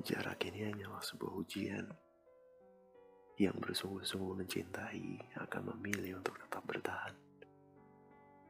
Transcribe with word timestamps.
Jarak 0.00 0.40
ini 0.48 0.64
hanyalah 0.64 1.04
sebuah 1.04 1.32
ujian. 1.44 1.84
Yang 3.36 3.56
bersungguh-sungguh 3.60 4.32
mencintai 4.40 5.36
akan 5.36 5.76
memilih 5.76 6.24
untuk 6.24 6.40
tetap 6.40 6.64
bertahan. 6.64 7.12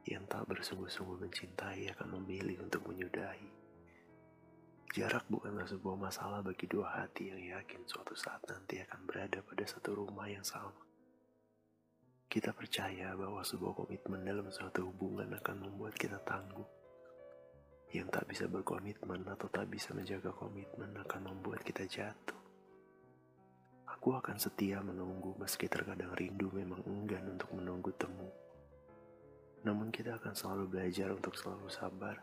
Yang 0.07 0.23
tak 0.31 0.47
bersungguh-sungguh 0.47 1.27
mencintai 1.27 1.91
akan 1.91 2.23
memilih 2.23 2.63
untuk 2.63 2.87
menyudahi. 2.87 3.51
Jarak 4.95 5.27
bukanlah 5.27 5.67
sebuah 5.67 5.99
masalah 5.99 6.39
bagi 6.39 6.71
dua 6.71 7.03
hati 7.03 7.35
yang 7.35 7.43
yakin 7.59 7.83
suatu 7.83 8.15
saat 8.15 8.39
nanti 8.47 8.79
akan 8.79 9.03
berada 9.03 9.43
pada 9.43 9.67
satu 9.67 9.91
rumah 9.91 10.31
yang 10.31 10.47
sama. 10.47 10.71
Kita 12.31 12.55
percaya 12.55 13.11
bahwa 13.19 13.43
sebuah 13.43 13.75
komitmen 13.75 14.23
dalam 14.23 14.47
suatu 14.47 14.87
hubungan 14.87 15.27
akan 15.35 15.67
membuat 15.67 15.99
kita 15.99 16.15
tangguh 16.23 16.80
yang 17.91 18.07
tak 18.07 18.23
bisa 18.31 18.47
berkomitmen 18.47 19.27
atau 19.27 19.51
tak 19.51 19.67
bisa 19.67 19.91
menjaga 19.91 20.31
komitmen 20.31 20.95
akan 20.95 21.21
membuat 21.27 21.59
kita 21.59 21.83
jatuh. 21.83 22.39
Aku 23.91 24.15
akan 24.15 24.39
setia 24.39 24.79
menunggu 24.79 25.35
meski 25.35 25.67
terkadang 25.67 26.15
rindu 26.15 26.47
memang 26.55 26.79
enggan 26.87 27.35
untuk 27.35 27.51
menunggu 27.51 27.91
temu. 27.99 28.31
Namun 29.67 29.91
kita 29.91 30.15
akan 30.17 30.31
selalu 30.31 30.71
belajar 30.71 31.11
untuk 31.11 31.35
selalu 31.35 31.67
sabar. 31.67 32.15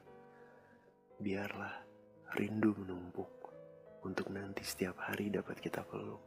Biarlah 1.21 1.85
rindu 2.41 2.73
menumpuk 2.73 3.31
untuk 4.09 4.33
nanti 4.33 4.65
setiap 4.65 4.97
hari 5.05 5.29
dapat 5.29 5.61
kita 5.61 5.85
peluk. 5.85 6.25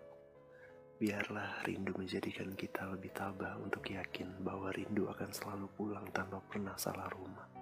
Biarlah 1.02 1.66
rindu 1.66 1.98
menjadikan 1.98 2.54
kita 2.54 2.94
lebih 2.94 3.10
tabah 3.10 3.58
untuk 3.58 3.90
yakin 3.90 4.46
bahwa 4.46 4.70
rindu 4.70 5.10
akan 5.10 5.34
selalu 5.34 5.66
pulang 5.74 6.06
tanpa 6.14 6.38
pernah 6.46 6.78
salah 6.78 7.10
rumah 7.10 7.61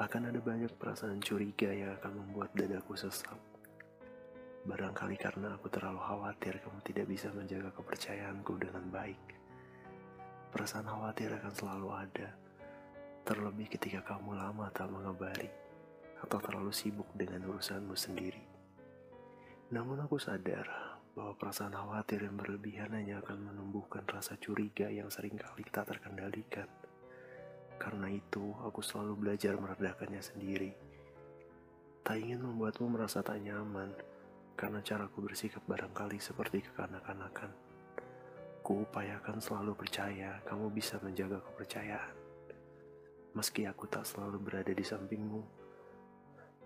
akan 0.00 0.32
ada 0.32 0.40
banyak 0.40 0.72
perasaan 0.80 1.20
curiga 1.20 1.68
yang 1.76 1.92
akan 2.00 2.24
membuat 2.24 2.56
dadaku 2.56 2.96
sesak. 2.96 3.36
Barangkali 4.64 5.20
karena 5.20 5.60
aku 5.60 5.68
terlalu 5.68 6.00
khawatir 6.00 6.56
kamu 6.56 6.80
tidak 6.80 7.04
bisa 7.04 7.28
menjaga 7.36 7.68
kepercayaanku 7.76 8.56
dengan 8.56 8.88
baik. 8.88 9.20
Perasaan 10.56 10.88
khawatir 10.88 11.36
akan 11.36 11.52
selalu 11.52 11.88
ada, 11.92 12.28
terlebih 13.28 13.68
ketika 13.68 14.16
kamu 14.16 14.40
lama 14.40 14.72
tak 14.72 14.88
mengabari 14.88 15.52
atau 16.24 16.40
terlalu 16.40 16.72
sibuk 16.72 17.12
dengan 17.12 17.44
urusanmu 17.52 17.92
sendiri. 17.92 18.44
Namun 19.68 20.00
aku 20.00 20.16
sadar 20.16 20.96
bahwa 21.12 21.36
perasaan 21.36 21.76
khawatir 21.76 22.24
yang 22.24 22.40
berlebihan 22.40 22.96
hanya 22.96 23.20
akan 23.20 23.52
menumbuhkan 23.52 24.08
rasa 24.08 24.40
curiga 24.40 24.88
yang 24.88 25.12
sering 25.12 25.36
kali 25.36 25.60
tak 25.68 25.92
terkendalikan. 25.92 26.79
Karena 27.80 28.12
itu, 28.12 28.52
aku 28.60 28.84
selalu 28.84 29.16
belajar 29.16 29.56
meredakannya 29.56 30.20
sendiri. 30.20 30.76
Tak 32.04 32.20
ingin 32.20 32.44
membuatmu 32.44 32.92
merasa 32.92 33.24
tak 33.24 33.40
nyaman, 33.40 33.96
karena 34.52 34.84
caraku 34.84 35.24
bersikap 35.24 35.64
barangkali 35.64 36.20
seperti 36.20 36.60
kekanak-kanakan. 36.60 37.48
Kuupayakan 38.60 39.40
selalu 39.40 39.72
percaya 39.72 40.44
kamu 40.44 40.68
bisa 40.68 41.00
menjaga 41.00 41.40
kepercayaan. 41.40 42.16
Meski 43.32 43.64
aku 43.64 43.88
tak 43.88 44.04
selalu 44.04 44.36
berada 44.44 44.76
di 44.76 44.84
sampingmu, 44.84 45.40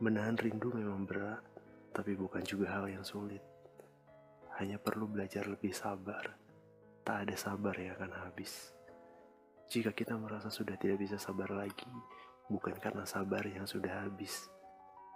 menahan 0.03 0.35
rindu 0.35 0.75
memang 0.75 1.07
berat, 1.07 1.47
tapi 1.95 2.19
bukan 2.19 2.43
juga 2.43 2.75
hal 2.75 2.91
yang 2.91 3.07
sulit. 3.07 3.41
Hanya 4.59 4.83
perlu 4.83 5.07
belajar 5.07 5.47
lebih 5.47 5.71
sabar. 5.71 6.35
Tak 7.07 7.31
ada 7.31 7.37
sabar 7.39 7.79
yang 7.79 7.95
akan 7.95 8.13
habis. 8.27 8.75
Jika 9.71 9.97
kita 9.97 10.21
merasa 10.21 10.53
sudah 10.53 10.77
tidak 10.77 11.01
bisa 11.01 11.17
sabar 11.17 11.49
lagi, 11.49 11.89
bukan 12.53 12.77
karena 12.77 13.09
sabar 13.09 13.45
yang 13.49 13.65
sudah 13.65 14.05
habis. 14.05 14.49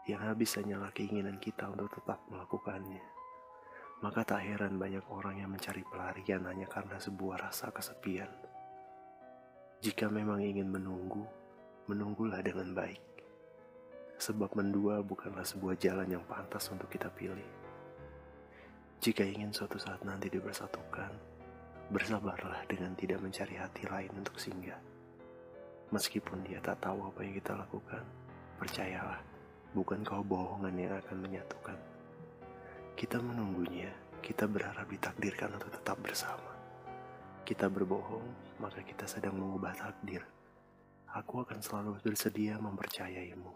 Yang 0.08 0.22
habis 0.24 0.50
hanyalah 0.56 0.88
keinginan 0.96 1.36
kita 1.36 1.68
untuk 1.68 1.92
tetap 1.92 2.24
melakukannya. 2.32 3.04
Maka 4.00 4.24
tak 4.24 4.46
heran 4.46 4.80
banyak 4.80 5.04
orang 5.10 5.42
yang 5.42 5.50
mencari 5.52 5.84
pelarian 5.84 6.46
hanya 6.48 6.64
karena 6.70 6.96
sebuah 6.96 7.50
rasa 7.50 7.68
kesepian. 7.74 8.30
Jika 9.84 10.08
memang 10.08 10.40
ingin 10.40 10.70
menunggu, 10.70 11.22
menunggulah 11.90 12.40
dengan 12.40 12.72
baik. 12.72 13.04
Sebab 14.18 14.56
mendua 14.58 15.04
bukanlah 15.04 15.46
sebuah 15.46 15.78
jalan 15.78 16.08
yang 16.08 16.24
pantas 16.26 16.66
untuk 16.72 16.90
kita 16.90 17.06
pilih. 17.12 17.46
Jika 18.98 19.22
ingin 19.22 19.54
suatu 19.54 19.78
saat 19.78 20.02
nanti 20.02 20.26
dibersatukan, 20.26 21.37
Bersabarlah 21.88 22.68
dengan 22.68 22.92
tidak 22.92 23.24
mencari 23.24 23.56
hati 23.56 23.88
lain 23.88 24.12
untuk 24.12 24.36
singgah. 24.36 24.76
Meskipun 25.88 26.44
dia 26.44 26.60
tak 26.60 26.84
tahu 26.84 27.08
apa 27.08 27.24
yang 27.24 27.32
kita 27.40 27.56
lakukan, 27.56 28.04
percayalah, 28.60 29.24
bukan 29.72 30.04
kau 30.04 30.20
bohongan 30.20 30.76
yang 30.76 30.92
akan 31.00 31.16
menyatukan. 31.16 31.80
Kita 32.92 33.24
menunggunya, 33.24 33.88
kita 34.20 34.44
berharap 34.44 34.84
ditakdirkan 34.84 35.56
untuk 35.56 35.72
tetap 35.72 35.96
bersama. 36.04 36.52
Kita 37.48 37.72
berbohong, 37.72 38.60
maka 38.60 38.84
kita 38.84 39.08
sedang 39.08 39.40
mengubah 39.40 39.72
takdir. 39.72 40.20
Aku 41.16 41.40
akan 41.40 41.64
selalu 41.64 42.04
bersedia 42.04 42.60
mempercayaimu. 42.60 43.48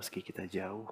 Meski 0.00 0.24
kita 0.24 0.48
jauh, 0.48 0.88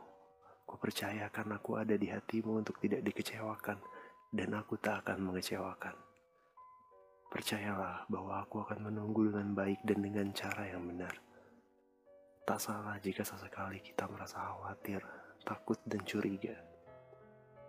ku 0.68 0.76
percaya 0.76 1.32
karena 1.32 1.56
aku 1.56 1.80
ada 1.80 1.96
di 1.96 2.12
hatimu 2.12 2.60
untuk 2.60 2.76
tidak 2.76 3.00
dikecewakan, 3.08 3.80
dan 4.28 4.52
aku 4.52 4.76
tak 4.76 5.08
akan 5.08 5.32
mengecewakan. 5.32 6.11
Percayalah 7.32 8.04
bahwa 8.12 8.44
aku 8.44 8.60
akan 8.60 8.92
menunggu 8.92 9.32
dengan 9.32 9.56
baik 9.56 9.80
dan 9.88 10.04
dengan 10.04 10.28
cara 10.36 10.68
yang 10.68 10.84
benar. 10.84 11.16
Tak 12.44 12.60
salah 12.60 13.00
jika 13.00 13.24
sesekali 13.24 13.80
kita 13.80 14.04
merasa 14.04 14.36
khawatir, 14.36 15.00
takut, 15.40 15.80
dan 15.88 16.04
curiga. 16.04 16.52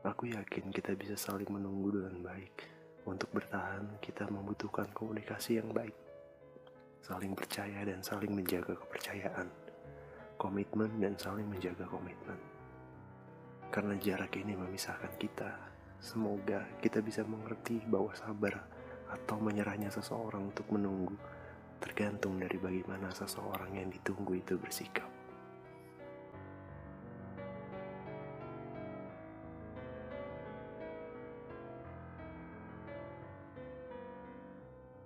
Aku 0.04 0.28
yakin 0.28 0.68
kita 0.68 1.00
bisa 1.00 1.16
saling 1.16 1.48
menunggu 1.48 1.96
dengan 1.96 2.28
baik. 2.28 2.52
Untuk 3.08 3.32
bertahan, 3.32 4.04
kita 4.04 4.28
membutuhkan 4.28 4.92
komunikasi 4.92 5.64
yang 5.64 5.72
baik, 5.72 5.96
saling 7.00 7.32
percaya 7.32 7.88
dan 7.88 8.04
saling 8.04 8.36
menjaga 8.36 8.76
kepercayaan, 8.76 9.48
komitmen 10.36 10.92
dan 11.00 11.16
saling 11.16 11.48
menjaga 11.48 11.88
komitmen. 11.88 12.36
Karena 13.72 13.96
jarak 13.96 14.36
ini 14.36 14.60
memisahkan 14.60 15.16
kita, 15.16 15.56
semoga 16.04 16.68
kita 16.84 17.00
bisa 17.00 17.24
mengerti 17.24 17.80
bahwa 17.88 18.12
sabar 18.12 18.73
atau 19.14 19.38
menyerahnya 19.38 19.94
seseorang 19.94 20.50
untuk 20.50 20.66
menunggu, 20.74 21.14
tergantung 21.78 22.42
dari 22.42 22.58
bagaimana 22.58 23.14
seseorang 23.14 23.78
yang 23.78 23.94
ditunggu 23.94 24.42
itu 24.42 24.58
bersikap. 24.58 25.23